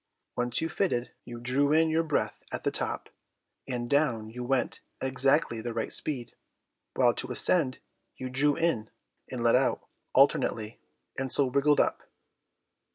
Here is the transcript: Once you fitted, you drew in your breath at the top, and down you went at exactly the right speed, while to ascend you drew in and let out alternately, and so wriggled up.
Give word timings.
Once 0.35 0.61
you 0.61 0.67
fitted, 0.67 1.11
you 1.25 1.39
drew 1.39 1.71
in 1.71 1.87
your 1.87 2.01
breath 2.01 2.43
at 2.51 2.63
the 2.63 2.71
top, 2.71 3.07
and 3.67 3.87
down 3.87 4.31
you 4.31 4.43
went 4.43 4.81
at 4.99 5.07
exactly 5.07 5.61
the 5.61 5.75
right 5.75 5.93
speed, 5.93 6.33
while 6.95 7.13
to 7.13 7.31
ascend 7.31 7.77
you 8.15 8.27
drew 8.27 8.55
in 8.55 8.89
and 9.29 9.43
let 9.43 9.53
out 9.53 9.85
alternately, 10.15 10.79
and 11.19 11.31
so 11.31 11.51
wriggled 11.51 11.79
up. 11.79 12.01